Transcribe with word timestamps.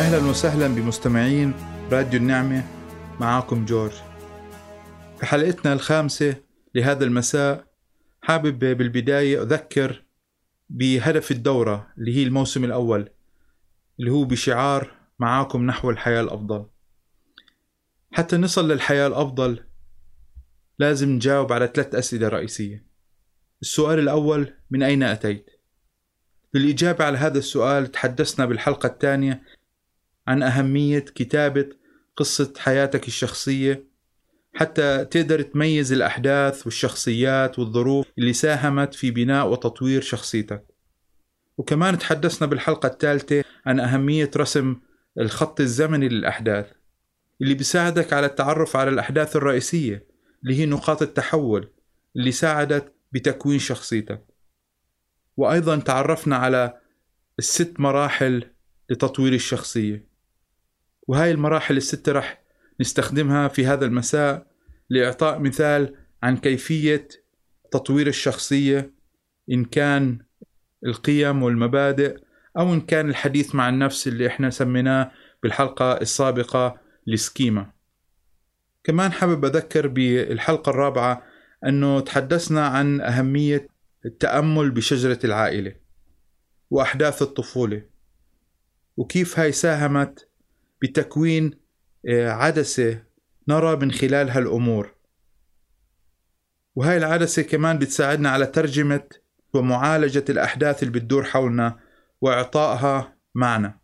أهلا 0.00 0.30
وسهلا 0.30 0.68
بمستمعين 0.68 1.54
راديو 1.92 2.20
النعمة 2.20 2.64
معاكم 3.20 3.64
جورج. 3.64 3.92
في 5.18 5.26
حلقتنا 5.26 5.72
الخامسة 5.72 6.36
لهذا 6.74 7.04
المساء 7.04 7.66
حابب 8.22 8.58
بالبداية 8.58 9.42
أذكر 9.42 10.04
بهدف 10.70 11.30
الدورة 11.30 11.92
اللي 11.98 12.16
هي 12.16 12.22
الموسم 12.22 12.64
الأول 12.64 13.08
اللي 14.00 14.10
هو 14.10 14.24
بشعار 14.24 14.92
معاكم 15.18 15.66
نحو 15.66 15.90
الحياة 15.90 16.20
الأفضل. 16.20 16.66
حتى 18.12 18.36
نصل 18.36 18.72
للحياة 18.72 19.06
الأفضل 19.06 19.64
لازم 20.78 21.10
نجاوب 21.10 21.52
على 21.52 21.70
ثلاث 21.74 21.94
أسئلة 21.94 22.28
رئيسية. 22.28 22.84
السؤال 23.62 23.98
الأول 23.98 24.54
من 24.70 24.82
أين 24.82 25.02
أتيت؟ 25.02 25.46
بالإجابة 26.54 27.04
على 27.04 27.18
هذا 27.18 27.38
السؤال 27.38 27.86
تحدثنا 27.86 28.46
بالحلقة 28.46 28.86
الثانية 28.86 29.59
عن 30.30 30.42
أهمية 30.42 30.98
كتابة 30.98 31.68
قصة 32.16 32.52
حياتك 32.58 33.08
الشخصية 33.08 33.84
حتى 34.54 35.04
تقدر 35.04 35.42
تميز 35.42 35.92
الأحداث 35.92 36.66
والشخصيات 36.66 37.58
والظروف 37.58 38.06
اللي 38.18 38.32
ساهمت 38.32 38.94
في 38.94 39.10
بناء 39.10 39.48
وتطوير 39.48 40.02
شخصيتك. 40.02 40.64
وكمان 41.58 41.98
تحدثنا 41.98 42.48
بالحلقة 42.48 42.86
الثالثة 42.86 43.44
عن 43.66 43.80
أهمية 43.80 44.30
رسم 44.36 44.76
الخط 45.20 45.60
الزمني 45.60 46.08
للأحداث 46.08 46.66
اللي 47.42 47.54
بيساعدك 47.54 48.12
على 48.12 48.26
التعرف 48.26 48.76
على 48.76 48.90
الأحداث 48.90 49.36
الرئيسية 49.36 50.06
اللي 50.42 50.54
هي 50.54 50.66
نقاط 50.66 51.02
التحول 51.02 51.68
اللي 52.16 52.32
ساعدت 52.32 52.94
بتكوين 53.12 53.58
شخصيتك. 53.58 54.24
وأيضا 55.36 55.76
تعرفنا 55.78 56.36
على 56.36 56.80
الست 57.38 57.80
مراحل 57.80 58.44
لتطوير 58.90 59.32
الشخصية. 59.32 60.09
وهاي 61.06 61.30
المراحل 61.30 61.76
الستة 61.76 62.12
رح 62.12 62.42
نستخدمها 62.80 63.48
في 63.48 63.66
هذا 63.66 63.86
المساء 63.86 64.46
لإعطاء 64.90 65.38
مثال 65.38 65.94
عن 66.22 66.36
كيفية 66.36 67.08
تطوير 67.72 68.06
الشخصية 68.06 68.94
إن 69.50 69.64
كان 69.64 70.18
القيم 70.86 71.42
والمبادئ 71.42 72.16
أو 72.58 72.74
إن 72.74 72.80
كان 72.80 73.08
الحديث 73.10 73.54
مع 73.54 73.68
النفس 73.68 74.08
اللي 74.08 74.26
إحنا 74.26 74.50
سميناه 74.50 75.12
بالحلقة 75.42 75.92
السابقة 75.92 76.80
السكيما 77.08 77.70
كمان 78.84 79.12
حابب 79.12 79.44
أذكر 79.44 79.86
بالحلقة 79.88 80.70
الرابعة 80.70 81.22
أنه 81.66 82.00
تحدثنا 82.00 82.66
عن 82.66 83.00
أهمية 83.00 83.66
التأمل 84.06 84.70
بشجرة 84.70 85.18
العائلة 85.24 85.74
وأحداث 86.70 87.22
الطفولة 87.22 87.82
وكيف 88.96 89.38
هاي 89.38 89.52
ساهمت 89.52 90.28
بتكوين 90.82 91.60
آه، 92.08 92.30
عدسة 92.30 93.02
نرى 93.48 93.76
من 93.76 93.92
خلالها 93.92 94.38
الأمور 94.38 94.94
وهاي 96.74 96.96
العدسة 96.96 97.42
كمان 97.42 97.78
بتساعدنا 97.78 98.30
على 98.30 98.46
ترجمة 98.46 99.02
ومعالجة 99.54 100.24
الأحداث 100.28 100.82
اللي 100.82 100.94
بتدور 100.94 101.24
حولنا 101.24 101.80
وإعطائها 102.20 103.16
معنى 103.34 103.80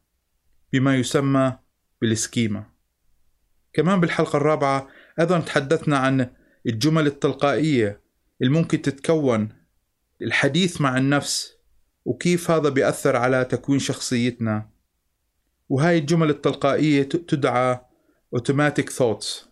بما 0.72 0.96
يسمى 0.96 1.58
بالسكيما. 2.00 2.64
كمان 3.72 4.00
بالحلقة 4.00 4.36
الرابعة 4.36 4.88
أيضا 5.20 5.40
تحدثنا 5.40 5.98
عن 5.98 6.30
الجمل 6.66 7.06
التلقائية 7.06 8.00
اللي 8.42 8.52
ممكن 8.52 8.82
تتكون 8.82 9.48
الحديث 10.22 10.80
مع 10.80 10.98
النفس 10.98 11.52
وكيف 12.04 12.50
هذا 12.50 12.68
بيأثر 12.68 13.16
على 13.16 13.44
تكوين 13.44 13.78
شخصيتنا. 13.78 14.70
وهاي 15.68 15.98
الجمل 15.98 16.30
التلقائية 16.30 17.02
تدعى 17.02 17.80
automatic 18.36 18.90
thoughts. 18.98 19.46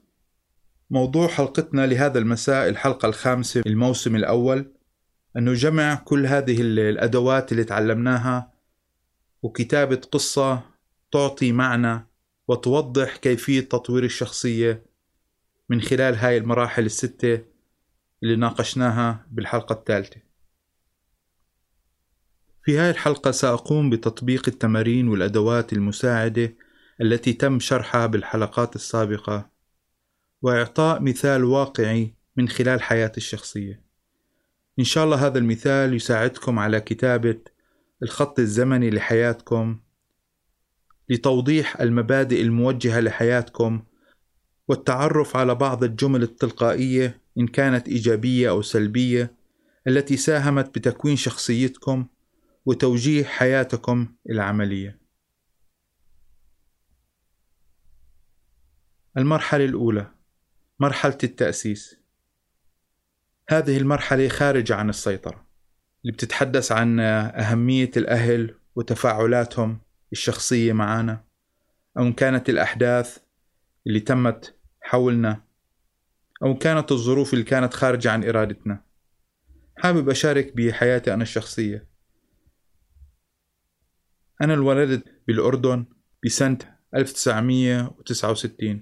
موضوع 0.91 1.28
حلقتنا 1.28 1.86
لهذا 1.86 2.19
المساء 2.19 2.69
الحلقة 2.69 3.08
الخامسة 3.08 3.62
الموسم 3.66 4.16
الأول 4.16 4.72
أنه 5.36 5.52
جمع 5.52 5.94
كل 5.94 6.26
هذه 6.26 6.60
الأدوات 6.60 7.52
اللي 7.52 7.64
تعلمناها 7.64 8.52
وكتابة 9.42 10.00
قصة 10.12 10.62
تعطي 11.12 11.52
معنى 11.52 12.06
وتوضح 12.48 13.16
كيفية 13.16 13.60
تطوير 13.60 14.04
الشخصية 14.04 14.82
من 15.69 15.81
خلال 15.81 16.14
هاي 16.14 16.36
المراحل 16.36 16.84
الستة 16.84 17.41
اللي 18.22 18.36
ناقشناها 18.36 19.26
بالحلقة 19.31 19.72
الثالثة. 19.72 20.23
في 22.64 22.78
هاي 22.78 22.91
الحلقة 22.91 23.30
سأقوم 23.30 23.91
بتطبيق 23.91 24.48
التمارين 24.48 25.08
والأدوات 25.08 25.72
المساعدة 25.72 26.54
التي 27.00 27.32
تم 27.32 27.60
شرحها 27.60 28.06
بالحلقات 28.06 28.76
السابقة 28.76 29.50
وإعطاء 30.42 31.02
مثال 31.02 31.44
واقعي 31.44 32.14
من 32.36 32.48
خلال 32.48 32.82
حياتي 32.82 33.16
الشخصية. 33.16 33.82
إن 34.78 34.84
شاء 34.84 35.04
الله 35.04 35.26
هذا 35.26 35.38
المثال 35.38 35.94
يساعدكم 35.94 36.58
على 36.58 36.80
كتابة 36.80 37.38
الخط 38.02 38.38
الزمني 38.38 38.91
لحياتكم 38.91 39.81
لتوضيح 41.08 41.81
المبادئ 41.81 42.42
الموجهة 42.42 43.00
لحياتكم 43.00 43.82
والتعرف 44.69 45.36
على 45.36 45.54
بعض 45.54 45.84
الجمل 45.84 46.22
التلقائية 46.22 47.20
إن 47.38 47.46
كانت 47.46 47.88
إيجابية 47.88 48.50
أو 48.50 48.62
سلبية 48.62 49.34
التي 49.86 50.16
ساهمت 50.16 50.78
بتكوين 50.78 51.16
شخصيتكم 51.16 52.06
وتوجيه 52.66 53.25
حياتكم 53.25 54.14
العملية. 54.30 55.00
المرحلة 59.16 59.64
الأولى 59.64 60.10
مرحلة 60.80 61.19
التأسيس. 61.25 61.97
هذه 63.48 63.76
المرحلة 63.76 64.28
خارجة 64.28 64.75
عن 64.75 64.88
السيطرة 64.88 65.47
اللي 66.02 66.12
بتتحدث 66.12 66.72
عن 66.72 67.00
أهمية 67.00 67.91
الأهل 67.97 68.54
وتفاعلاتهم 68.76 69.78
الشخصية 70.12 70.72
معنا 70.72 71.25
أو 71.98 72.02
إن 72.02 72.12
كانت 72.12 72.48
الأحداث 72.48 73.19
اللي 73.86 74.00
تمت 74.00 74.54
حولنا 74.81 75.44
أو 76.42 76.58
كانت 76.58 76.92
الظروف 76.92 77.32
اللي 77.34 77.44
كانت 77.44 77.75
خارجة 77.75 78.10
عن 78.10 78.25
إرادتنا. 78.25 78.84
حابب 79.76 80.10
أشارك 80.10 80.56
بحياتي 80.56 81.14
أنا 81.14 81.22
الشخصية. 81.22 81.94
أنا 84.42 84.54
انولدت 84.54 85.04
بالأردن 85.26 85.84
بسنة 86.24 86.58
1969 86.94 88.80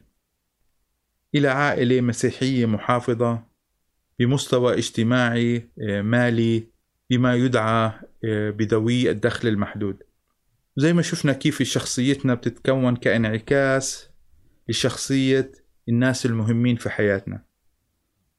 إلى 1.34 1.48
عائلة 1.48 2.00
مسيحية 2.00 2.66
محافظة 2.66 3.42
بمستوى 4.18 4.78
اجتماعي 4.78 5.68
آه، 5.80 6.02
مالي 6.02 6.68
بما 7.10 7.34
يدعى 7.34 7.92
آه، 8.24 8.50
بذوي 8.50 9.10
الدخل 9.10 9.48
المحدود. 9.48 10.02
زي 10.76 10.92
ما 10.92 11.02
شفنا 11.02 11.32
كيف 11.32 11.62
شخصيتنا 11.62 12.34
بتتكون 12.34 12.96
كانعكاس 12.96 14.08
لشخصية 14.68 15.52
الناس 15.88 16.26
المهمين 16.26 16.76
في 16.76 16.90
حياتنا. 16.90 17.44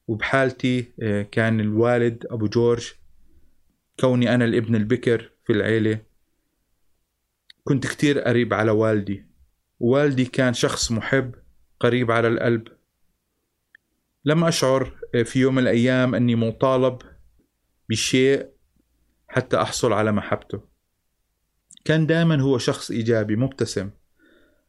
وبحالتي 0.08 0.92
آه، 1.02 1.22
كان 1.22 1.60
الوالد 1.60 2.26
أبو 2.30 2.46
جورج 2.46 2.92
كوني 4.00 4.34
أنا 4.34 4.44
الابن 4.44 4.74
البكر 4.74 5.30
في 5.44 5.52
العيلة 5.52 6.00
كنت 7.64 7.86
كتير 7.86 8.20
قريب 8.20 8.54
على 8.54 8.70
والدي 8.70 9.26
والدي 9.80 10.24
كان 10.24 10.54
شخص 10.54 10.92
محب 10.92 11.34
قريب 11.80 12.10
على 12.10 12.28
القلب. 12.28 12.68
لم 14.24 14.44
أشعر 14.44 14.98
في 15.24 15.40
يوم 15.40 15.54
من 15.54 15.62
الأيام 15.62 16.14
أني 16.14 16.34
مطالب 16.34 16.98
بشيء 17.88 18.50
حتى 19.28 19.56
أحصل 19.56 19.92
على 19.92 20.12
محبته. 20.12 20.68
كان 21.84 22.06
دائما 22.06 22.40
هو 22.40 22.58
شخص 22.58 22.90
إيجابي 22.90 23.36
مبتسم 23.36 23.90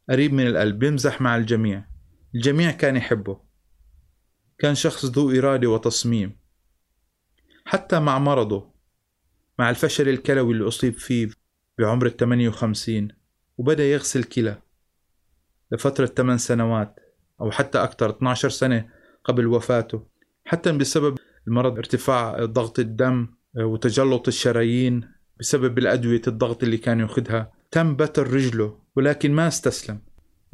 قريب 0.09 0.33
من 0.33 0.47
القلب 0.47 0.79
بيمزح 0.79 1.21
مع 1.21 1.37
الجميع. 1.37 1.85
الجميع 2.35 2.71
كان 2.71 2.95
يحبه. 2.95 3.41
كان 4.57 4.75
شخص 4.75 5.05
ذو 5.05 5.31
إرادة 5.31 5.67
وتصميم. 5.67 6.39
حتى 7.65 7.99
مع 7.99 8.19
مرضه 8.19 8.73
مع 9.59 9.69
الفشل 9.69 10.09
الكلوي 10.09 10.53
اللي 10.53 10.67
أصيب 10.67 10.93
فيه. 10.93 11.44
بعمر 11.79 12.05
الثمانية 12.05 12.49
وخمسين 12.49 13.07
وبدأ 13.57 13.83
يغسل 13.83 14.23
كلى 14.23 14.57
لفترة 15.71 16.05
8 16.05 16.37
سنوات 16.37 16.99
أو 17.41 17.51
حتى 17.51 17.77
أكثر 17.83 18.09
12 18.09 18.49
سنة 18.49 18.89
قبل 19.23 19.47
وفاته 19.47 20.03
حتى 20.45 20.71
بسبب 20.71 21.17
المرض 21.47 21.77
ارتفاع 21.77 22.45
ضغط 22.45 22.79
الدم 22.79 23.27
وتجلط 23.55 24.27
الشرايين 24.27 25.15
بسبب 25.39 25.77
الأدوية 25.77 26.21
الضغط 26.27 26.63
اللي 26.63 26.77
كان 26.77 26.99
ياخذها 26.99 27.51
تم 27.71 27.95
بتر 27.95 28.33
رجله 28.33 28.79
ولكن 28.95 29.31
ما 29.31 29.47
استسلم. 29.47 29.99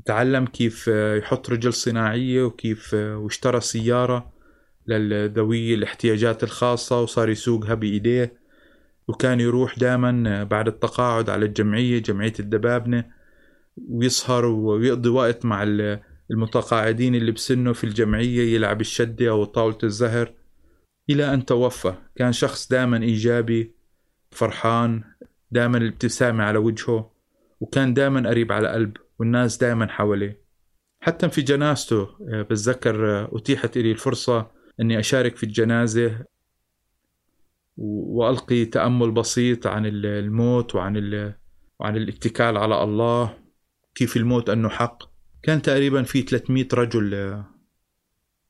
تعلم 0.05 0.45
كيف 0.45 0.87
يحط 0.87 1.49
رجل 1.49 1.73
صناعية 1.73 2.43
وكيف 2.43 2.93
واشترى 2.93 3.61
سيارة 3.61 4.33
لذوي 4.87 5.73
الاحتياجات 5.73 6.43
الخاصة 6.43 7.01
وصار 7.01 7.29
يسوقها 7.29 7.73
بإيديه. 7.73 8.40
وكان 9.07 9.39
يروح 9.39 9.79
دائما 9.79 10.43
بعد 10.43 10.67
التقاعد 10.67 11.29
على 11.29 11.45
الجمعية 11.45 11.99
جمعية 11.99 12.33
الدبابنة 12.39 13.05
ويسهر 13.89 14.45
ويقضي 14.45 15.09
وقت 15.09 15.45
مع 15.45 15.63
المتقاعدين 16.31 17.15
اللي 17.15 17.31
بسنه 17.31 17.73
في 17.73 17.83
الجمعية 17.83 18.55
يلعب 18.55 18.81
الشدة 18.81 19.29
أو 19.29 19.43
طاولة 19.43 19.77
الزهر 19.83 20.33
إلى 21.09 21.33
أن 21.33 21.45
توفى. 21.45 21.93
كان 22.15 22.31
شخص 22.31 22.69
دائما 22.69 22.97
إيجابي 22.97 23.75
فرحان 24.31 25.03
دائما 25.51 25.77
الابتسامة 25.77 26.43
على 26.43 26.57
وجهه 26.57 27.11
وكان 27.59 27.93
دائما 27.93 28.29
قريب 28.29 28.51
على 28.51 28.67
قلب 28.67 28.97
والناس 29.19 29.57
دائما 29.57 29.87
حواليه. 29.87 30.41
حتى 31.03 31.29
في 31.29 31.41
جنازته 31.41 32.09
آه، 32.29 32.41
بتذكر 32.41 33.19
آه، 33.19 33.29
أتيحت 33.33 33.77
لي 33.77 33.91
الفرصة 33.91 34.51
أني 34.79 34.99
أشارك 34.99 35.35
في 35.35 35.43
الجنازة. 35.43 36.25
وألقي 37.77 38.65
تأمل 38.65 39.11
بسيط 39.11 39.67
عن 39.67 39.85
الموت 39.85 40.75
وعن 40.75 40.97
وعن 41.79 41.97
الاتكال 41.97 42.57
على 42.57 42.83
الله. 42.83 43.37
كيف 43.95 44.17
الموت 44.17 44.49
أنه 44.49 44.69
حق؟ 44.69 45.03
كان 45.43 45.61
تقريبا 45.61 46.03
في 46.03 46.21
300 46.21 46.67
رجل 46.73 47.13
آه، 47.15 47.45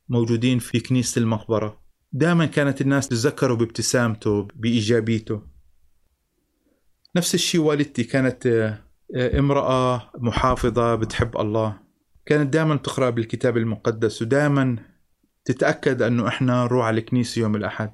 موجودين 0.10 0.60
في 0.60 0.80
كنيسة 0.80 1.20
المقبرة. 1.20 1.82
دائما 2.12 2.46
كانت 2.46 2.82
الناس 2.82 3.08
تتذكره 3.08 3.54
بابتسامته 3.54 4.48
بإيجابيته 4.56 5.42
نفس 7.16 7.36
الشيء 7.36 7.62
والدتي 7.62 8.04
كانت 8.04 8.48
امرأة 9.16 10.12
محافظة 10.18 10.96
بتحب 10.96 11.38
الله. 11.38 11.80
كانت 12.26 12.54
دائما 12.54 12.76
تقرأ 12.76 13.10
بالكتاب 13.10 13.58
المقدس 13.58 14.22
ودائما 14.22 14.78
تتأكد 15.46 16.02
أنه 16.02 16.28
إحنا 16.28 16.64
نروح 16.64 16.86
على 16.86 17.00
الكنيسة 17.00 17.42
يوم 17.42 17.56
الأحد. 17.56 17.92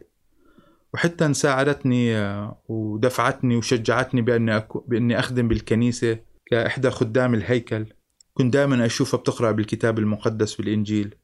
وحتى 0.93 1.33
ساعدتني 1.33 2.15
آه، 2.15 2.61
ودفعتني 2.67 3.55
وشجعتني 3.55 4.21
بأني, 4.21 4.57
أكو 4.57 4.79
بأني 4.79 5.19
أخدم 5.19 5.47
بالكنيسة 5.47 6.19
كإحدى 6.45 6.89
خدام 6.89 7.33
الهيكل. 7.33 7.85
كنت 8.33 8.53
دائما 8.53 8.85
أشوفها 8.85 9.19
بتقرأ 9.19 9.51
بالكتاب 9.51 9.99
المقدس 9.99 10.59
والإنجيل 10.59 11.15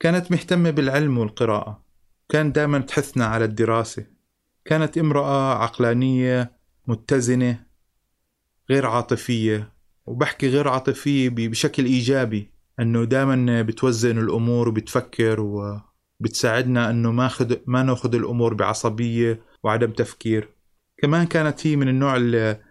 كانت 0.00 0.30
مهتمة 0.30 0.70
بالعلم 0.70 1.18
والقراءة. 1.18 1.84
كانت 2.28 2.56
دائما 2.56 2.78
تحثنا 2.78 3.26
على 3.26 3.44
الدراسة. 3.44 4.06
كانت 4.64 4.98
امرأة 4.98 5.54
عقلانية 5.54 6.52
متزنة 6.86 7.60
غير 8.70 8.86
عاطفية. 8.86 9.72
وبحكي 10.06 10.48
غير 10.48 10.68
عاطفية 10.68 11.28
بشكل 11.28 11.84
إيجابي 11.84 12.50
أنه 12.80 13.04
دائما 13.04 13.62
بتوزن 13.62 14.18
الأمور 14.18 14.68
وبتفكر 14.68 15.40
وبتساعدنا 16.22 16.90
أنه 16.90 17.12
ما 17.12 17.28
خد 17.28 17.60
ما 17.66 17.82
نأخذ 17.82 18.14
الأمور 18.14 18.54
بعصبية 18.54 19.40
وعدم 19.62 19.90
تفكير. 19.90 20.48
كمان 21.02 21.26
كانت 21.26 21.66
هي 21.66 21.76
من 21.76 21.88
النوع 21.88 22.16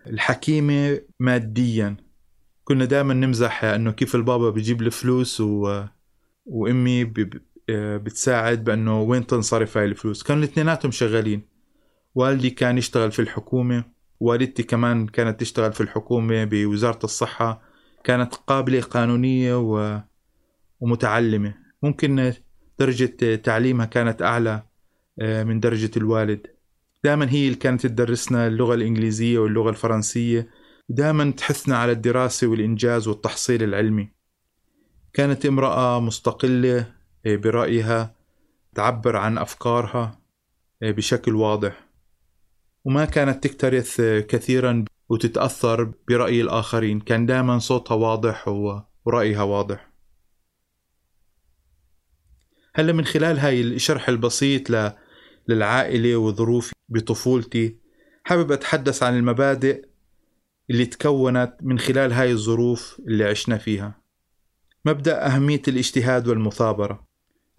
الحكيمة 0.07 1.01
ماديا. 1.19 1.97
كنا 2.63 2.85
دائما 2.85 3.13
نمزح 3.13 3.63
أنه 3.63 3.91
كيف 3.91 4.15
البابا 4.15 4.49
بيجيب 4.49 4.81
الفلوس 4.81 5.41
و... 5.41 5.83
وأمي 6.45 7.03
ب... 7.03 7.41
بتساعد 8.03 8.63
بأنه 8.63 9.01
وين 9.01 9.27
تنصرف 9.27 9.77
هاي 9.77 9.85
الفلوس. 9.85 10.23
كانوا 10.23 10.43
الاثنيناتهم 10.43 10.91
شغالين. 10.91 11.41
والدي 12.15 12.49
كان 12.49 12.77
يشتغل 12.77 13.11
في 13.11 13.21
الحكومة. 13.21 13.83
والدتي 14.19 14.63
كمان 14.63 15.07
كانت 15.07 15.39
تشتغل 15.39 15.73
في 15.73 15.81
الحكومة 15.81 16.43
بوزارة 16.43 16.99
الصحة. 17.03 17.61
كانت 18.03 18.35
قابلة 18.35 18.81
قانونية 18.81 19.59
و... 19.59 19.99
ومتعلمة. 20.79 21.55
ممكن 21.83 22.33
درجة 22.81 23.35
تعليمها 23.35 23.85
كانت 23.85 24.21
أعلى 24.21 24.63
آه، 25.19 25.43
من 25.43 25.59
درجة 25.59 25.91
الوالد. 25.97 26.47
دائما 27.03 27.29
هي 27.29 27.45
اللي 27.45 27.57
كانت 27.57 27.87
تدرسنا 27.87 28.47
اللغة 28.47 28.73
الإنجليزية 28.73 29.39
واللغة 29.39 29.69
الفرنسية. 29.69 30.49
دائما 30.89 31.31
تحثنا 31.31 31.77
على 31.77 31.91
الدراسة 31.91 32.47
والإنجاز 32.47 33.07
والتحصيل 33.07 33.63
العلمي. 33.63 34.09
كانت 35.13 35.45
امرأة 35.45 35.99
مستقلة 35.99 36.93
آه، 37.25 37.35
برأيها 37.35 38.15
تعبر 38.75 39.15
عن 39.15 39.37
أفكارها 39.37 40.19
آه، 40.83 40.91
بشكل 40.91 41.35
واضح. 41.35 41.87
وما 42.85 43.05
كانت 43.05 43.43
تكترث 43.43 44.01
كثيرا 44.01 44.85
وتتأثر 45.09 45.91
برأي 46.07 46.41
الآخرين. 46.41 46.99
كان 46.99 47.25
دائما 47.25 47.59
صوتها 47.59 47.95
واضح 47.95 48.47
ورأيها 49.05 49.43
واضح. 49.43 49.90
هلا 52.81 52.93
من 52.93 53.05
خلال 53.05 53.39
هاي 53.39 53.61
الشرح 53.61 54.09
البسيط 54.09 54.93
للعائلة 55.47 56.17
وظروفي 56.17 56.73
بطفولتي 56.89 57.77
حابب 58.23 58.51
أتحدث 58.51 59.03
عن 59.03 59.17
المبادئ 59.17 59.85
اللي 60.69 60.85
تكونت 60.85 61.57
من 61.61 61.79
خلال 61.79 62.13
هاي 62.13 62.31
الظروف 62.31 63.01
اللي 63.07 63.23
عشنا 63.23 63.57
فيها. 63.57 64.01
مبدأ 64.85 65.27
أهمية 65.27 65.61
الاجتهاد 65.67 66.27
والمثابرة 66.27 67.07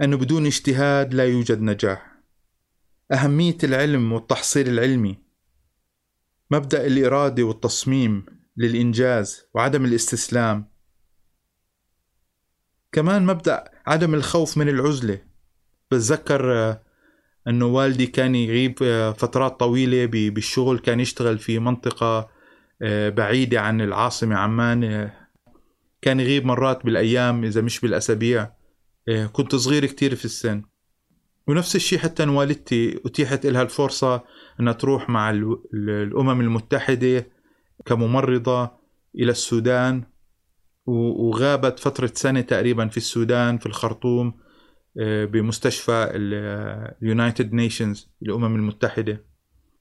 أنه 0.01 0.17
بدون 0.17 0.47
اجتهاد 0.47 1.15
لا 1.15 1.25
يوجد 1.25 1.61
نجاح. 1.61 2.19
أهمية 3.13 3.59
العلم 3.65 4.13
والتحصيل 4.13 4.69
العلمي 4.69 5.19
مبدأ 6.51 6.87
الإرادة 6.87 7.43
والتصميم 7.43 8.27
للإنجاز 8.57 9.45
وعدم 9.55 9.85
الاستسلام. 9.85 10.73
كمان 12.93 13.27
مبدأ 13.27 13.72
عدم 13.87 14.15
الخوف 14.15 14.59
من 14.59 14.69
العزلة. 14.69 15.19
بتذكر 15.91 16.53
آه، 16.53 16.83
أنه 17.49 17.67
والدي 17.67 18.07
كان 18.07 18.35
يغيب 18.35 18.75
آه، 18.83 19.13
فترات 19.13 19.61
طويلة 19.61 20.07
بالشغل 20.07 20.79
كان 20.79 21.01
يشتغل 21.01 21.39
في 21.39 21.59
منطقة 21.59 22.29
آه، 22.83 23.09
بعيدة 23.09 23.61
عن 23.61 23.81
العاصمة 23.81 24.37
عمان 24.37 25.11
كان 26.03 26.21
يغيب 26.21 26.47
مرات 26.47 26.85
بالأيام 26.85 27.45
إذا 27.45 27.61
مش 27.61 27.81
بالأسابيع. 27.81 28.51
كنت 29.33 29.55
صغير 29.55 29.87
كتير 29.87 30.15
في 30.15 30.25
السن. 30.25 30.63
ونفس 31.47 31.77
الشيء 31.77 31.99
حتى 31.99 32.25
والدتي 32.25 33.01
أتيحت 33.07 33.47
لها 33.47 33.63
الفرصة 33.63 34.25
أنها 34.61 34.73
تروح 34.73 35.11
مع 35.11 35.31
الأمم 35.75 36.41
المتحدة 36.41 37.27
كممرضة 37.87 38.71
إلى 39.15 39.31
السودان. 39.31 40.05
وغابت 40.87 41.79
فترة 41.79 42.11
سنة 42.15 42.41
تقريبا 42.41 42.89
في 42.89 42.97
السودان 42.97 43.59
في 43.59 43.67
الخرطوم 43.67 44.35
آه، 45.01 45.25
بمستشفى 45.25 46.09
ال 46.13 46.33
United 46.33 47.53
Nations 47.53 48.11
الأمم 48.23 48.57
المتحدة. 48.57 49.25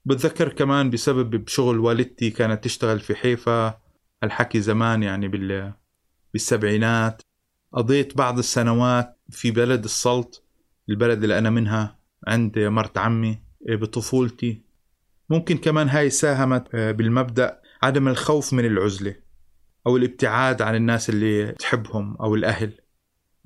بتذكر 0.06 0.50
كمان 0.50 0.90
بسبب 0.90 1.36
بشغل 1.36 1.80
والدتي 1.80 2.30
كانت 2.30 2.64
تشتغل 2.64 3.00
في 3.00 3.16
حيفا 3.16 3.80
الحكي 4.24 4.62
زمان 4.62 5.04
يعني 5.04 5.28
بالسبعينات. 6.34 7.22
قضيت 7.74 8.18
بعض 8.18 8.38
السنوات 8.38 9.20
في 9.30 9.52
بلد 9.52 9.84
السلط 9.84 10.48
البلد 10.90 11.24
اللي 11.24 11.38
أنا 11.38 11.50
منها 11.50 12.00
عند 12.28 12.60
مرت 12.60 12.98
عمي 12.98 13.44
إيه، 13.70 13.76
بطفولتي. 13.76 14.62
ممكن 15.30 15.58
كمان 15.58 15.90
هاي 15.90 16.10
ساهمت 16.10 16.68
آه، 16.76 16.92
بالمبدأ 16.92 17.62
عدم 17.84 18.08
الخوف 18.08 18.54
من 18.54 18.66
العزلة. 18.66 19.16
أو 19.88 19.98
الابتعاد 19.98 20.62
عن 20.62 20.76
الناس 20.76 21.10
اللي 21.10 21.52
تحبهم 21.52 22.18
أو 22.18 22.36
الأهل. 22.36 22.74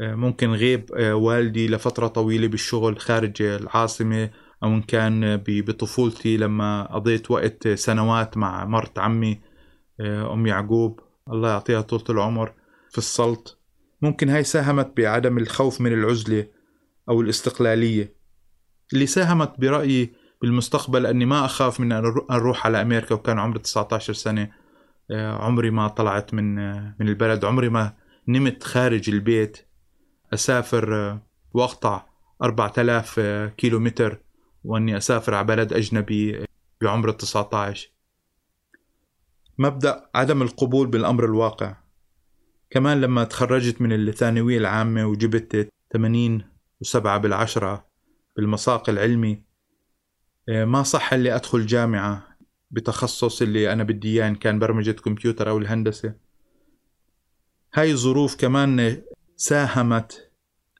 آه، 0.01 0.15
ممكن 0.15 0.49
غيب 0.49 0.91
آه، 0.93 1.15
والدي 1.15 1.67
لفترة 1.67 2.07
طويلة 2.07 2.47
بالشغل 2.47 2.99
خارج 2.99 3.41
العاصمة 3.41 4.29
أو 4.63 4.69
إن 4.69 4.81
كان 4.81 5.37
بطفولتي 5.47 6.37
لما 6.37 6.93
قضيت 6.93 7.31
وقت 7.31 7.67
سنوات 7.67 8.37
مع 8.37 8.65
مرت 8.65 8.99
عمي 8.99 9.41
أم 10.01 10.47
يعقوب. 10.47 10.99
الله 11.31 11.49
يعطيها 11.49 11.81
طولة 11.81 12.03
العمر 12.09 12.53
في 12.89 12.97
السلط. 12.97 13.61
ممكن 14.01 14.29
هاي 14.29 14.43
ساهمت 14.43 14.97
بعدم 14.97 15.37
الخوف 15.37 15.81
من 15.81 15.93
العزلة 15.93 16.47
أو 17.09 17.21
الاستقلالية. 17.21 18.15
اللي 18.93 19.05
ساهمت 19.05 19.53
برأيي 19.59 20.13
بالمستقبل 20.41 21.05
أني 21.05 21.25
ما 21.25 21.45
أخاف 21.45 21.79
من 21.79 21.91
أن 21.91 22.03
أروح 22.31 22.65
على 22.65 22.81
أمريكا 22.81 23.15
وكان 23.15 23.39
عمري 23.39 23.59
19 23.59 24.13
سنة. 24.13 24.41
آه، 24.43 24.64
عمري 25.11 25.69
ما 25.69 25.87
طلعت 25.87 26.33
من 26.33 26.59
آه، 26.59 26.95
من 26.99 27.07
البلد. 27.09 27.45
عمري 27.45 27.69
ما 27.69 27.93
نمت 28.27 28.63
خارج 28.63 29.09
البيت. 29.09 29.57
أسافر 30.33 30.95
آه، 30.95 31.21
وأقطع 31.53 32.05
4000 32.43 33.19
كيلو 33.57 33.79
متر 33.79 34.21
وأني 34.63 34.97
أسافر 34.97 35.33
على 35.33 35.47
بلد 35.47 35.73
أجنبي 35.73 36.45
بعمر 36.81 37.11
19 37.11 37.89
مبدأ 39.57 40.09
عدم 40.15 40.41
القبول 40.41 40.87
بالأمر 40.87 41.25
الواقع. 41.25 41.75
كمان 42.69 43.01
لما 43.01 43.23
تخرجت 43.23 43.81
من 43.81 43.93
الثانوية 43.93 44.57
العامة 44.57 45.05
وجبت 45.05 45.69
80 45.93 46.41
وسبعة 46.81 47.17
بالعشرة 47.17 47.85
بالمساق 48.37 48.89
العلمي 48.89 49.43
آه، 50.49 50.65
ما 50.65 50.83
صح 50.83 51.13
اللي 51.13 51.35
أدخل 51.35 51.65
جامعة. 51.65 52.34
بتخصص 52.71 53.41
اللي 53.41 53.73
أنا 53.73 53.83
بدي 53.83 54.13
إياه 54.13 54.27
إن 54.27 54.35
كان 54.35 54.59
برمجة 54.59 54.91
كمبيوتر 54.91 55.49
أو 55.49 55.57
الهندسة. 55.57 56.13
هاي 57.73 57.91
الظروف 57.91 58.35
كمان 58.35 59.01
ساهمت 59.35 60.31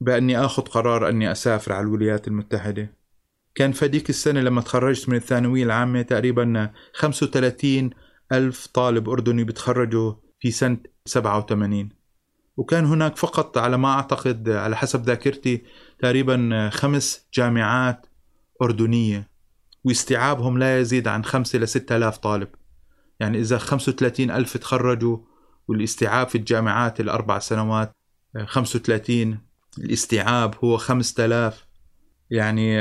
بأني 0.02 0.40
أخذ 0.40 0.64
قرار 0.64 1.10
أني 1.10 1.32
أسافر 1.32 1.74
على 1.74 1.84
الولايات 1.84 2.28
المتحدة. 2.28 2.96
كان 3.56 3.72
فديك 3.72 4.10
السنة 4.10 4.42
لما 4.42 4.62
تخرجت 4.62 5.10
من 5.10 5.16
الثانوية 5.16 5.64
العامة 5.64 6.02
تقريبا 6.02 6.72
35 6.94 7.90
ألف 8.32 8.68
طالب 8.68 9.10
أردني 9.10 9.44
بتخرجوا 9.44 10.14
في 10.40 10.52
سنة 10.52 10.78
87 11.06 11.90
وكان 12.58 12.86
هناك 12.86 13.18
فقط 13.18 13.58
على 13.58 13.78
ما 13.78 13.94
أعتقد 13.94 14.50
على 14.50 14.78
حسب 14.78 15.04
ذاكرتي 15.04 15.64
تقريبا 16.00 16.70
خمس 16.74 17.28
جامعات 17.34 18.08
أردنية. 18.62 19.35
واستيعابهم 19.86 20.58
لا 20.58 20.80
يزيد 20.80 21.08
عن 21.08 21.24
خمسة 21.24 21.60
لستة 21.60 21.96
آلاف 21.96 22.18
طالب. 22.18 22.48
يعني 23.20 23.40
إذا 23.40 23.58
35 23.58 24.32
ألف 24.32 24.58
تخرجوا 24.58 25.18
والاستيعاب 25.68 26.28
في 26.28 26.38
الجامعات 26.38 27.00
الأربع 27.00 27.40
سنوات 27.40 27.92
35 28.46 29.40
الاستيعاب 29.78 30.56
هو 30.64 30.78
5000 30.78 31.66
يعني 32.30 32.80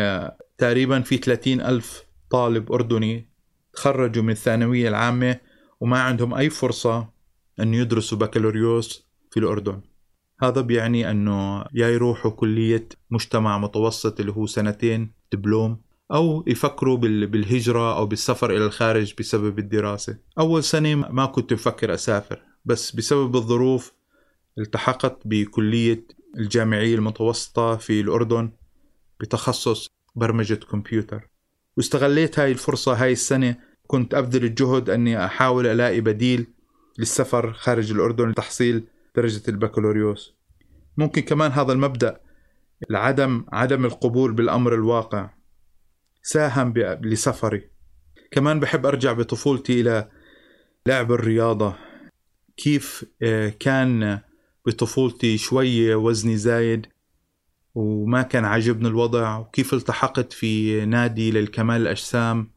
تقريبا 0.59 1.01
في 1.01 1.17
30 1.17 1.61
ألف 1.61 2.03
طالب 2.31 2.73
أردني 2.73 3.29
تخرجوا 3.73 4.23
من 4.23 4.31
الثانوية 4.31 4.89
العامة 4.89 5.41
وما 5.81 6.01
عندهم 6.01 6.35
أي 6.35 6.51
فرصة 6.51 7.09
أن 7.61 7.75
يدرسوا 7.75 8.19
بكالوريوس 8.19 9.09
في 9.31 9.41
الأردن. 9.41 9.81
هذا 10.43 10.61
بيعني 10.61 11.11
أنه 11.11 11.65
يا 11.75 11.89
يروحوا 11.89 12.31
كلية 12.31 12.89
مجتمع 13.11 13.59
متوسط 13.59 14.21
اللي 14.21 14.33
هو 14.33 14.47
سنتين 14.47 15.13
دبلوم 15.33 15.84
أو 16.13 16.45
يفكروا 16.47 16.97
بالهجرة 16.97 17.97
أو 17.97 18.07
بالسفر 18.07 18.51
إلى 18.51 18.67
الخارج 18.67 19.15
بسبب 19.19 19.59
الدراسة. 19.59 20.17
أول 20.39 20.65
سنة 20.65 20.95
ما 20.95 21.27
كنت 21.27 21.53
مفكر 21.53 21.95
أسافر 21.95 22.43
بس 22.65 22.97
بسبب 22.97 23.37
الظروف 23.37 23.93
التحقت 24.59 25.19
بكلية 25.25 26.05
الجامعية 26.39 26.95
المتوسطة 26.95 27.77
في 27.77 28.01
الأردن 28.01 28.51
بتخصص 29.21 29.91
برمجة 30.15 30.55
كمبيوتر. 30.55 31.29
واستغليت 31.77 32.39
هاي 32.39 32.53
الفرصة 32.53 32.95
هاي 32.95 33.13
السنة 33.13 33.57
كنت 33.87 34.15
أبذل 34.15 34.45
الجهد 34.45 34.91
أني 34.91 35.25
أحاول 35.25 35.67
ألاقي 35.67 36.01
بديل 36.01 36.47
للسفر 36.99 37.53
خارج 37.53 37.91
الأردن 37.93 38.29
لتحصيل 38.29 38.85
درجة 39.17 39.43
البكالوريوس. 39.49 40.35
ممكن 40.97 41.23
كمان 41.23 41.53
هذا 41.53 41.73
المبدأ 41.73 42.21
العدم 42.91 43.45
عدم 43.53 43.85
القبول 43.85 44.33
بالأمر 44.33 44.75
الواقع. 44.75 45.31
ساهم 46.27 46.75
لسفري. 47.03 47.71
كمان 48.31 48.61
بحب 48.61 48.87
أرجع 48.87 49.13
بطفولتي 49.13 49.81
إلى 49.81 50.09
لعب 50.87 51.13
الرياضة. 51.13 51.75
كيف 52.57 53.05
آه، 53.23 53.49
كان 53.61 54.21
بطفولتي 54.67 55.39
شوية 55.39 55.95
وزني 55.95 56.37
زايد 56.37 56.87
وما 57.75 58.23
كان 58.23 58.45
عاجبني 58.45 58.89
الوضع 58.89 59.39
وكيف 59.39 59.75
التحقت 59.75 60.33
في 60.33 60.85
نادي 60.87 61.31
للكمال 61.31 61.83
الأجسام 61.83 62.51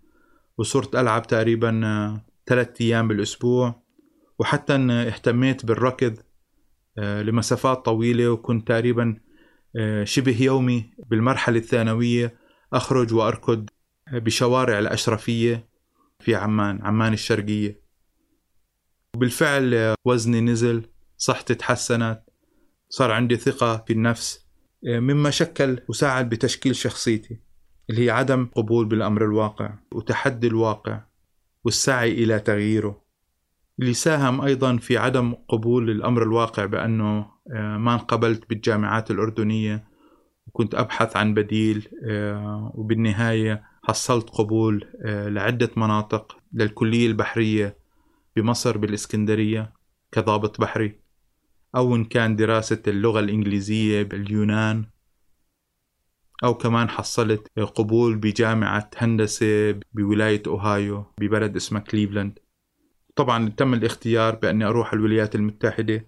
وصرت 0.57 0.95
ألعب 0.95 1.27
تقريبا 1.27 1.81
آه، 1.86 2.25
ثلاثة 2.45 2.86
أيام 2.86 3.07
بالأسبوع 3.07 3.83
وحتى 4.39 4.74
اهتميت 4.75 5.65
بالركض 5.65 6.17
آه، 6.97 7.21
لمسافات 7.21 7.86
طويلة 7.86 8.29
وكنت 8.29 8.67
تقريبا 8.67 9.17
شبه 10.03 10.43
يومي 10.43 10.89
بالمرحلة 11.09 11.57
الثانوية. 11.57 12.47
أخرج 12.74 13.13
وأركض 13.13 13.69
بشوارع 14.12 14.79
الأشرفية 14.79 15.69
في 16.19 16.36
عمان 16.36 16.81
عمان 16.81 17.13
الشرقية. 17.13 17.81
وبالفعل 19.15 19.95
وزني 20.05 20.41
نزل 20.41 20.89
صحتي 21.17 21.55
تحسنت 21.55 22.24
صار 22.89 23.12
عندي 23.12 23.36
ثقة 23.36 23.83
في 23.88 23.93
النفس 23.93 24.47
مما 24.83 25.29
شكل 25.29 25.79
وساعد 25.89 26.29
بتشكيل 26.29 26.75
شخصيتي 26.75 27.39
اللي 27.89 28.05
هي 28.05 28.09
عدم 28.09 28.45
قبول 28.45 28.86
بالأمر 28.86 29.25
الواقع 29.25 29.74
وتحدي 29.91 30.47
الواقع 30.47 31.03
والسعي 31.63 32.12
إلى 32.12 32.39
تغييره. 32.39 33.01
اللي 33.79 33.93
ساهم 33.93 34.41
أيضا 34.41 34.77
في 34.77 34.97
عدم 34.97 35.33
قبول 35.33 35.89
الأمر 35.89 36.24
الواقع 36.24 36.65
بأنه 36.65 37.31
آه، 37.53 37.77
ما 37.77 37.93
انقبلت 37.93 38.50
بالجامعات 38.50 39.12
الأردنية 39.12 39.88
وكنت 40.48 40.75
أبحث 40.75 41.18
عن 41.18 41.34
بديل 41.34 41.88
آه، 42.04 42.72
وبالنهاية 42.75 43.63
حصلت 43.84 44.30
قبول 44.30 44.86
آه، 45.06 45.30
لعدة 45.30 45.70
مناطق 45.77 46.38
للكلية 46.54 47.08
البحرية 47.08 47.77
بمصر 48.36 48.77
بالإسكندرية 48.77 49.74
كضابط 50.12 50.62
بحري 50.62 51.00
أو 51.75 51.96
إن 51.96 52.06
كان 52.06 52.36
دراسة 52.36 52.82
اللغة 52.88 53.20
الإنجليزية 53.20 54.04
باليونان 54.04 54.86
أو 56.44 56.54
كمان 56.54 56.89
حصلت 56.89 57.48
قبول 57.75 58.16
بجامعة 58.16 58.89
هندسة 58.98 59.80
بولاية 59.94 60.44
أوهايو 60.48 61.06
ببلد 61.20 61.56
اسمه 61.56 61.80
كليفلاند. 61.80 62.39
طبعا 63.16 63.50
تم 63.50 63.74
الاختيار 63.74 64.36
بأني 64.36 64.66
أروح 64.66 64.94
الولايات 64.94 65.36
المتحدة 65.36 66.06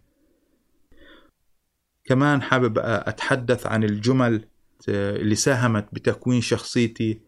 كمان 2.09 2.41
حابب 2.41 2.77
أتحدث 2.79 3.67
عن 3.67 3.83
الجمل 3.83 4.45
اللي 4.89 5.35
ساهمت 5.35 5.87
بتكوين 5.93 6.41
شخصيتي 6.41 7.21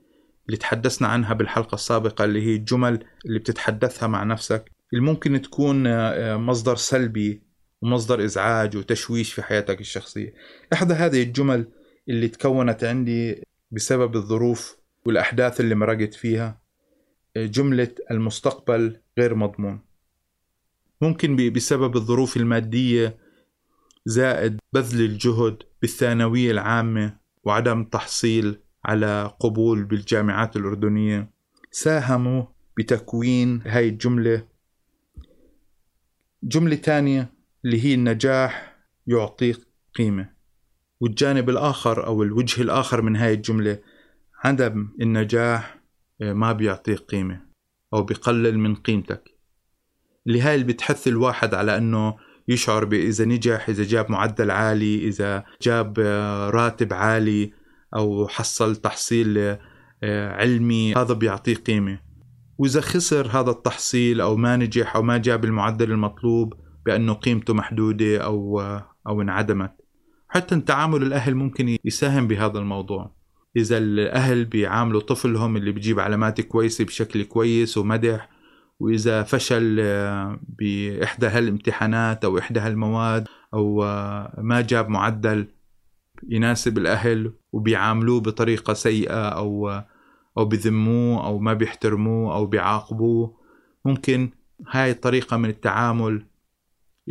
اللي 0.45 0.57
تحدثنا 0.57 1.07
عنها 1.07 1.33
بالحلقة 1.33 1.75
السابقة 1.75 2.25
اللي 2.25 2.41
هي 2.41 2.55
الجمل 2.55 3.05
اللي 3.25 3.39
بتتحدثها 3.39 4.07
مع 4.07 4.23
نفسك 4.23 4.71
اللي 4.93 5.03
ممكن 5.03 5.41
تكون 5.41 5.83
مصدر 6.35 6.75
سلبي 6.75 7.41
ومصدر 7.81 8.25
إزعاج 8.25 8.77
وتشويش 8.77 9.33
في 9.33 9.41
حياتك 9.41 9.81
الشخصية. 9.81 10.33
إحدى 10.73 10.93
هذه 10.93 11.23
الجمل 11.23 11.67
اللي 12.09 12.27
تكونت 12.27 12.83
عندي 12.83 13.43
بسبب 13.71 14.15
الظروف 14.15 14.77
والأحداث 15.05 15.59
اللي 15.59 15.75
مرقت 15.75 16.13
فيها 16.13 16.61
جملة 17.37 17.91
المستقبل 18.11 18.97
غير 19.19 19.35
مضمون. 19.35 19.81
ممكن 21.01 21.51
بسبب 21.53 21.95
الظروف 21.95 22.37
المادية 22.37 23.20
زائد 24.05 24.59
بذل 24.73 25.01
الجهد 25.01 25.63
بالثانوية 25.81 26.51
العامة 26.51 27.17
وعدم 27.43 27.83
تحصيل 27.83 28.59
على 28.85 29.35
قبول 29.39 29.83
بالجامعات 29.83 30.55
الأردنية. 30.55 31.31
ساهموا 31.71 32.43
بتكوين 32.77 33.61
هاي 33.65 33.89
الجملة. 33.89 34.47
جملة 36.43 36.75
تانية 36.75 37.33
اللي 37.65 37.85
هي 37.85 37.93
النجاح 37.93 38.77
يعطيك 39.07 39.57
قيمة. 39.95 40.29
والجانب 40.99 41.49
الآخر 41.49 42.05
أو 42.05 42.23
الوجه 42.23 42.61
الآخر 42.61 43.01
من 43.01 43.15
هاي 43.15 43.33
الجملة 43.33 43.79
عدم 44.43 44.89
النجاح 45.01 45.81
آه، 46.21 46.33
ما 46.33 46.51
بيعطيك 46.51 46.99
قيمة 46.99 47.41
أو 47.93 48.03
بيقلل 48.03 48.59
من 48.59 48.75
قيمتك. 48.75 49.31
اللي 50.27 50.41
هاي 50.41 50.55
اللي 50.55 50.65
بتحث 50.65 51.07
الواحد 51.07 51.53
على 51.53 51.77
أنه 51.77 52.17
يشعر 52.51 52.85
بإذا 52.85 53.25
نجح 53.25 53.69
إذا 53.69 53.83
جاب 53.83 54.11
معدل 54.11 54.51
عالي 54.51 55.07
إذا 55.07 55.43
جاب 55.61 55.99
آه، 55.99 56.49
راتب 56.49 56.93
عالي 56.93 57.53
أو 57.95 58.27
حصل 58.27 58.75
تحصيل 58.75 59.57
آه، 60.03 60.31
علمي 60.31 60.93
هذا 60.95 61.13
بيعطيه 61.13 61.55
قيمة. 61.55 61.99
وإذا 62.57 62.81
خسر 62.81 63.27
هذا 63.27 63.51
التحصيل 63.51 64.21
أو 64.21 64.35
ما 64.35 64.55
نجح 64.55 64.95
أو 64.95 65.01
ما 65.01 65.17
جاب 65.17 65.45
المعدل 65.45 65.91
المطلوب 65.91 66.53
بأنه 66.85 67.13
قيمته 67.13 67.53
محدودة 67.53 68.17
أو 68.17 68.61
أو 69.07 69.21
انعدمت. 69.21 69.71
حتى 70.29 70.59
تعامل 70.59 71.03
الأهل 71.03 71.35
ممكن 71.35 71.77
يساهم 71.85 72.27
بهذا 72.27 72.59
الموضوع. 72.59 73.15
إذا 73.57 73.77
الأهل 73.77 74.45
بيعاملوا 74.45 75.01
طفلهم 75.01 75.57
اللي 75.57 75.71
بيجيب 75.71 75.99
علامات 75.99 76.41
كويسة 76.41 76.85
بشكل 76.85 77.23
كويس 77.23 77.77
ومدح 77.77 78.29
وإذا 78.81 79.23
فشل 79.23 79.77
آه، 79.79 80.39
بإحدى 80.59 81.27
هالامتحانات 81.27 82.25
أو 82.25 82.37
إحدى 82.37 82.59
هالمواد 82.59 83.27
أو 83.53 83.83
آه، 83.83 84.41
ما 84.41 84.61
جاب 84.61 84.89
معدل 84.89 85.47
يناسب 86.29 86.77
الأهل 86.77 87.33
وبيعاملوه 87.51 88.21
بطريقة 88.21 88.73
سيئة 88.73 89.29
أو 89.29 89.69
آه، 89.69 89.87
أو 90.37 90.45
بذموه 90.45 91.25
أو 91.25 91.39
ما 91.39 91.53
بيحترموه 91.53 92.35
أو 92.35 92.45
بيعاقبوه 92.45 93.37
ممكن 93.85 94.29
هاي 94.67 94.91
الطريقة 94.91 95.37
من 95.37 95.49
التعامل 95.49 96.25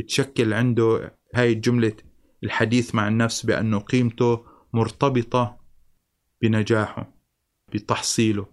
تشكل 0.09 0.53
عنده 0.53 1.17
هاي 1.35 1.53
الجملة 1.53 1.97
الحديث 2.45 2.95
مع 2.95 3.09
النفس 3.09 3.47
بأنه 3.47 3.79
قيمته 3.79 4.45
مرتبطة 4.73 5.61
بنجاحه 6.43 7.13
بتحصيله. 7.75 8.47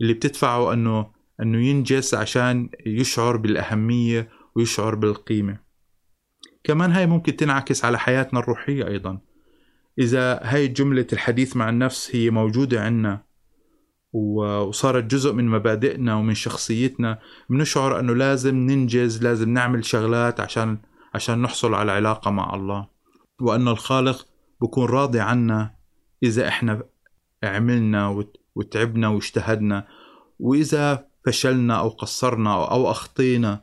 اللي 0.00 0.14
بتدفعه 0.14 0.72
أنه 0.72 1.19
أنه 1.42 1.58
ينجز 1.58 2.14
عشان 2.14 2.68
يشعر 2.86 3.36
بالأهمية 3.36 4.28
ويشعر 4.56 4.94
بالقيمة. 4.94 5.58
كمان 6.64 6.92
هاي 6.92 7.06
ممكن 7.06 7.36
تنعكس 7.36 7.84
على 7.84 7.98
حياتنا 7.98 8.40
الروحية 8.40 8.86
أيضا. 8.86 9.18
إذا 9.98 10.40
هاي 10.42 10.68
جملة 10.68 11.06
الحديث 11.12 11.56
مع 11.56 11.68
النفس 11.68 12.16
هي 12.16 12.30
موجودة 12.30 12.82
عنا 12.82 13.22
وصارت 14.12 15.04
جزء 15.04 15.32
من 15.32 15.48
مبادئنا 15.48 16.14
ومن 16.14 16.34
شخصيتنا 16.34 17.18
بنشعر 17.50 18.00
أنه 18.00 18.14
لازم 18.14 18.56
ننجز 18.56 19.22
لازم 19.22 19.48
نعمل 19.48 19.84
شغلات 19.84 20.40
عشان 20.40 20.78
عشان 21.14 21.42
نحصل 21.42 21.74
على 21.74 21.92
علاقة 21.92 22.30
مع 22.30 22.54
الله. 22.54 22.88
وأن 23.40 23.68
الخالق 23.68 24.26
بكون 24.60 24.84
راضي 24.84 25.20
عنا 25.20 25.74
إذا 26.22 26.48
إحنا 26.48 26.82
عملنا 27.42 28.24
وتعبنا 28.54 29.08
واجتهدنا. 29.08 29.86
وإذا 30.38 31.09
فشلنا 31.26 31.78
أو 31.78 31.88
قصرنا 31.88 32.54
أو 32.54 32.90
أخطينا 32.90 33.62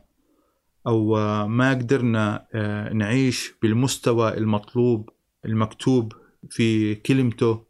أو 0.86 1.16
ما 1.46 1.70
قدرنا 1.70 2.46
آه، 2.54 2.92
نعيش 2.92 3.54
بالمستوى 3.62 4.36
المطلوب 4.38 5.10
المكتوب 5.44 6.12
في 6.50 6.94
كلمته 6.94 7.64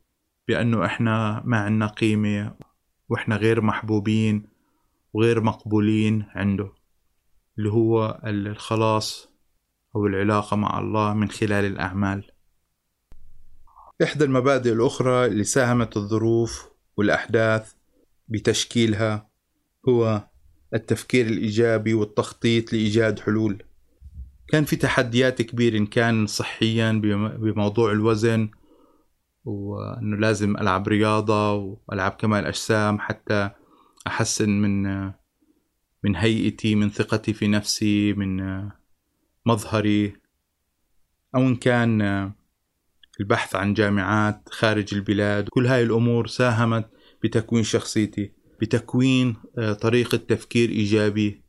بأنه 0.48 0.84
إحنا 0.84 1.42
ما 1.44 1.58
عنا 1.58 1.86
قيمة 1.86 2.54
وإحنا 3.08 3.36
غير 3.36 3.60
محبوبين 3.60 4.46
وغير 5.12 5.40
مقبولين 5.40 6.26
عنده 6.34 6.72
اللي 7.58 7.72
هو 7.72 8.20
الخلاص 8.24 9.28
أو 9.96 10.06
العلاقة 10.06 10.56
مع 10.56 10.78
الله 10.78 11.14
من 11.14 11.28
خلال 11.28 11.64
الأعمال. 11.64 12.30
إحدى 14.02 14.24
المبادئ 14.24 14.72
الأخرى 14.72 15.26
اللي 15.26 15.44
ساهمت 15.44 15.96
الظروف 15.96 16.68
والأحداث 16.96 17.72
بتشكيلها 18.28 19.27
هو 19.88 20.28
التفكير 20.74 21.26
الإيجابي 21.26 21.94
والتخطيط 21.94 22.72
لإيجاد 22.72 23.20
حلول. 23.20 23.62
كان 24.48 24.64
في 24.64 24.76
تحديات 24.76 25.42
كبيرة 25.42 25.78
إن 25.78 25.86
كان 25.86 26.26
صحيا 26.26 26.92
بموضوع 27.38 27.92
الوزن 27.92 28.50
وأنه 29.44 30.16
لازم 30.16 30.56
ألعب 30.56 30.88
رياضة 30.88 31.54
وألعب 31.54 32.12
كمال 32.12 32.46
أجسام 32.46 32.98
حتى 32.98 33.50
أحسن 34.06 34.50
من 34.50 35.04
من 36.04 36.16
هيئتي 36.16 36.74
من 36.74 36.90
ثقتي 36.90 37.32
في 37.32 37.48
نفسي 37.48 38.12
من 38.12 38.62
مظهري. 39.46 40.12
أو 41.34 41.40
إن 41.40 41.56
كان 41.56 42.32
البحث 43.20 43.56
عن 43.56 43.74
جامعات 43.74 44.48
خارج 44.48 44.94
البلاد. 44.94 45.48
كل 45.48 45.66
هاي 45.66 45.82
الأمور 45.82 46.26
ساهمت 46.26 46.90
بتكوين 47.24 47.62
شخصيتي. 47.62 48.32
بتكوين 48.60 49.36
آه، 49.58 49.72
طريقة 49.72 50.16
تفكير 50.16 50.68
إيجابي 50.68 51.42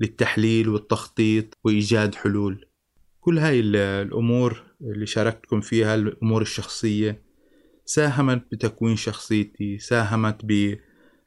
للتحليل 0.00 0.68
والتخطيط 0.68 1.58
وإيجاد 1.64 2.14
حلول. 2.14 2.66
كل 3.20 3.38
هاي 3.38 3.60
الأمور 3.60 4.62
اللي 4.80 5.06
شاركتكم 5.06 5.60
فيها 5.60 5.94
الأمور 5.94 6.42
الشخصية 6.42 7.22
ساهمت 7.84 8.44
بتكوين 8.52 8.96
شخصيتي 8.96 9.78
ساهمت 9.78 10.44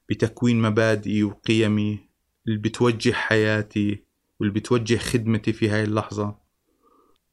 بتكوين 0.10 0.62
مبادئي 0.62 1.24
وقيمي 1.24 2.00
اللي 2.48 2.58
بتوجه 2.60 3.12
حياتي 3.12 4.04
واللي 4.40 4.54
بتوجه 4.54 4.98
خدمتي 4.98 5.54
في 5.54 5.70
هاي 5.70 5.84
اللحظة. 5.84 6.36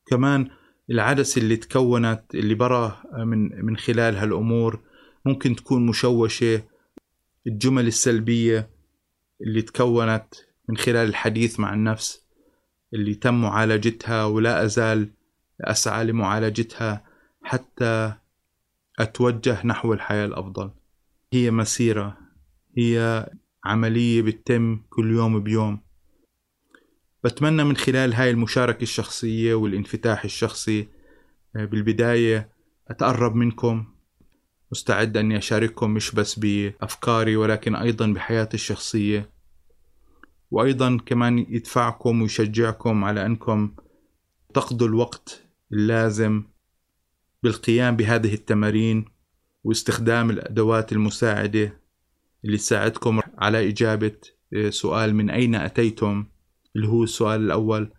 كمان 0.06 0.48
العدسة 0.90 1.40
اللي 1.40 1.56
تكونت 1.56 2.22
اللي 2.34 2.54
برا 2.54 3.02
من 3.24 3.64
من 3.66 3.76
خلال 3.76 4.16
هالأمور 4.16 4.80
ممكن 5.26 5.56
تكون 5.56 5.86
مشوشة 5.86 6.62
الجمل 7.46 7.86
السلبية 7.86 8.70
اللي 9.40 9.62
تكونت 9.62 10.34
من 10.68 10.76
خلال 10.76 11.08
الحديث 11.08 11.60
مع 11.60 11.74
النفس 11.74 12.24
اللي 12.94 13.14
تم 13.14 13.40
معالجتها 13.42 14.24
ولا 14.24 14.64
أزال 14.64 15.10
أسعى 15.60 16.04
لمعالجتها 16.04 17.04
حتى 17.42 18.14
أتوجه 18.98 19.66
نحو 19.66 19.92
الحياة 19.92 20.24
الأفضل. 20.26 20.70
هي 21.32 21.50
مسيرة 21.50 22.18
هي 22.78 23.26
عملية 23.64 24.22
بتتم 24.22 24.80
كل 24.90 25.10
يوم 25.10 25.42
بيوم. 25.42 25.80
بتمنى 27.24 27.64
من 27.64 27.76
خلال 27.76 28.14
هاي 28.14 28.30
المشاركة 28.30 28.82
الشخصية 28.82 29.54
والانفتاح 29.54 30.24
الشخصي 30.24 30.88
آه، 31.56 31.64
بالبداية 31.64 32.48
أتقرب 32.88 33.34
منكم 33.34 33.93
مستعد 34.72 35.16
أني 35.16 35.38
أشارككم 35.38 35.90
مش 35.90 36.14
بس 36.14 36.38
بأفكاري 36.38 37.36
ولكن 37.36 37.74
أيضا 37.74 38.06
بحياتي 38.06 38.54
الشخصية. 38.54 39.30
وأيضا 40.50 40.98
كمان 41.06 41.38
يدفعكم 41.38 42.22
ويشجعكم 42.22 43.04
على 43.04 43.26
أنكم 43.26 43.74
تقضوا 44.54 44.88
الوقت 44.88 45.42
اللازم 45.72 46.44
بالقيام 47.42 47.96
بهذه 47.96 48.34
التمارين 48.34 49.04
واستخدام 49.64 50.30
الأدوات 50.30 50.92
المساعدة 50.92 51.80
اللي 52.44 52.56
تساعدكم 52.56 53.20
على 53.38 53.68
إجابة 53.68 54.16
آه، 54.56 54.70
سؤال 54.70 55.14
من 55.14 55.30
أين 55.30 55.54
أتيتم؟ 55.54 56.26
اللي 56.76 56.88
هو 56.88 57.02
السؤال 57.04 57.40
الأول 57.40 57.92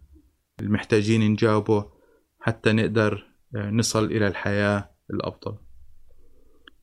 المحتاجين 0.59 1.31
نجاوبه 1.31 1.91
حتى 2.39 2.71
نقدر 2.71 3.25
آه، 3.55 3.69
نصل 3.69 4.05
إلى 4.05 4.27
الحياة 4.27 4.89
الأفضل 5.13 5.57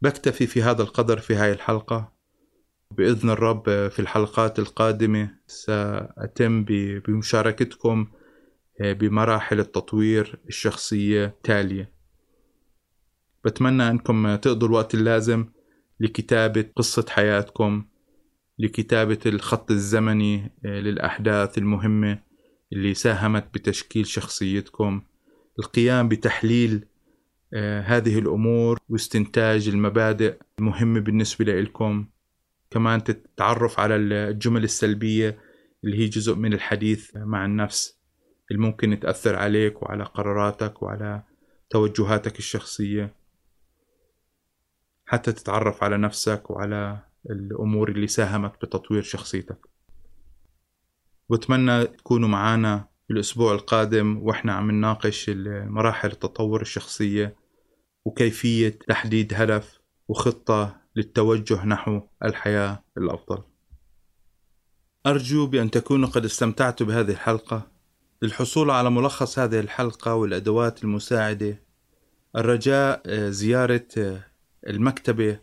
بكتفي 0.02 0.46
في 0.46 0.62
هذا 0.62 0.82
القدر 0.82 1.18
في 1.18 1.34
هاي 1.34 1.52
الحلقة. 1.52 2.12
بإذن 2.90 3.30
الرب 3.30 3.68
آه، 3.68 3.88
في 3.88 3.98
الحلقات 3.98 4.58
القادمة 4.58 5.30
سأتم 5.46 6.64
بمشاركتكم 7.06 8.06
بمراحل 8.80 9.60
التطوير 9.60 10.40
الشخصية 10.48 11.38
تالية. 11.42 11.92
بتمنى 13.44 13.90
أنكم 13.90 14.36
تقضوا 14.36 14.68
الوقت 14.68 14.94
اللازم 14.94 15.46
لكتابة 16.00 16.64
قصة 16.76 17.06
حياتكم 17.08 17.84
لكتابة 18.58 19.18
الخط 19.26 19.70
الزمني 19.70 20.52
آه، 20.64 20.80
للأحداث 20.80 21.58
المهمة 21.58 22.22
اللي 22.72 22.94
ساهمت 22.94 23.54
بتشكيل 23.54 24.06
شخصيتكم. 24.06 25.02
القيام 25.58 26.08
بتحليل 26.08 26.72
آه، 26.74 26.91
هذه 27.84 28.18
الأمور 28.18 28.78
واستنتاج 28.88 29.68
المبادئ 29.68 30.36
المهمة 30.58 31.00
بالنسبة 31.00 31.44
لكم 31.44 32.06
كمان 32.70 33.04
تتعرف 33.04 33.80
على 33.80 33.96
الجمل 33.96 34.64
السلبية 34.64 35.38
اللي 35.84 35.98
هي 35.98 36.06
جزء 36.06 36.34
من 36.34 36.52
الحديث 36.52 37.16
مع 37.16 37.44
النفس 37.44 37.98
اللي 38.50 38.62
ممكن 38.62 39.00
تأثر 39.00 39.36
عليك 39.36 39.82
وعلى 39.82 40.04
قراراتك 40.04 40.82
وعلى 40.82 41.22
توجهاتك 41.70 42.38
الشخصية. 42.38 43.14
حتى 45.06 45.32
تتعرف 45.32 45.84
على 45.84 45.98
نفسك 45.98 46.50
وعلى 46.50 46.98
الأمور 47.30 47.88
اللي 47.88 48.06
ساهمت 48.06 48.52
بتطوير 48.62 49.02
شخصيتك. 49.02 49.66
وأتمنى 51.28 51.84
تكونوا 51.84 52.28
معنا 52.28 52.88
الأسبوع 53.10 53.54
القادم 53.54 54.18
وإحنا 54.22 54.52
عم 54.52 54.70
نناقش 54.70 55.30
مراحل 55.46 56.10
التطور 56.10 56.60
الشخصية 56.60 57.41
وكيفية 58.04 58.78
تحديد 58.88 59.34
هدف 59.34 59.80
وخطة 60.08 60.80
للتوجه 60.96 61.64
نحو 61.64 62.00
الحياة 62.24 62.84
الأفضل. 62.98 63.42
أرجو 65.06 65.46
بأن 65.46 65.70
تكونوا 65.70 66.08
قد 66.08 66.24
استمتعتوا 66.24 66.86
بهذه 66.86 67.10
الحلقة. 67.10 67.72
للحصول 68.22 68.70
على 68.70 68.90
ملخص 68.90 69.38
هذه 69.38 69.60
الحلقة 69.60 70.14
والأدوات 70.14 70.84
المساعدة 70.84 71.62
الرجاء 72.36 73.02
آه، 73.06 73.30
زيارة 73.30 73.86
آه، 73.98 74.24
المكتبة 74.66 75.38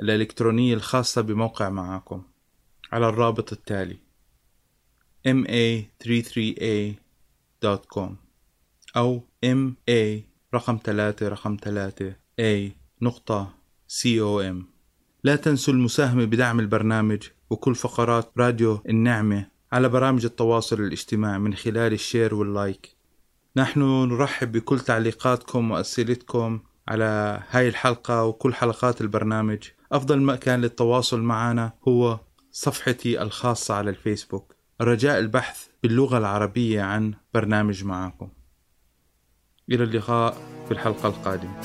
الإلكترونية 0.00 0.74
الخاصة 0.74 1.22
بموقع 1.22 1.68
معاكم 1.68 2.22
على 2.92 3.08
الرابط 3.08 3.52
التالي 3.52 3.98
ma33a.com 5.28 8.10
أو 8.96 9.22
ma 9.44 9.74
رقم 10.54 10.78
ثلاثة 10.84 11.28
رقم 11.28 11.56
ثلاثة 11.62 12.14
a 12.40 12.70
نقطة. 13.02 13.54
Com 13.88 14.54
لا 15.24 15.36
تنسوا 15.36 15.74
المساهمة 15.74 16.24
بدعم 16.24 16.60
البرنامج 16.60 17.22
وكل 17.50 17.74
فقرات 17.74 18.32
راديو 18.38 18.82
النعمة 18.88 19.46
على 19.72 19.88
برامج 19.88 20.24
التواصل 20.24 20.80
الاجتماعي 20.80 21.38
من 21.38 21.54
خلال 21.54 21.92
ال 21.92 21.99
share 21.99 22.34
وال 22.34 22.52
like. 22.52 22.96
نحن 23.56 23.80
نرحب 23.80 24.52
بكل 24.52 24.80
تعليقاتكم 24.80 25.70
وأسئلتكم 25.70 26.60
على 26.88 27.42
هاي 27.50 27.68
الحلقة 27.68 28.24
وكل 28.24 28.54
حلقات 28.54 29.00
البرنامج. 29.00 29.58
أفضل 29.92 30.22
مكان 30.22 30.60
للتواصل 30.60 31.20
معنا 31.20 31.72
هو 31.88 32.20
صفحتي 32.52 33.22
الخاصة 33.22 33.74
على 33.74 33.90
الفيسبوك. 33.90 34.54
رجاء 34.80 35.18
البحث 35.18 35.66
باللغة 35.82 36.18
العربية 36.18 36.82
عن 36.82 37.14
برنامج 37.34 37.84
معاكم 37.84 38.28
إلى 39.70 39.84
اللقاء 39.84 40.36
في 40.66 40.70
الحلقة 40.70 41.08
القادمة. 41.08 41.60